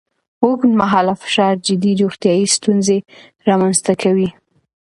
اوږدمهاله 0.43 1.13
فشار 1.23 1.53
جدي 1.67 1.91
روغتیایي 2.01 2.47
ستونزې 2.55 2.97
رامنځ 3.47 3.77
ته 3.85 3.93
کوي. 4.01 4.29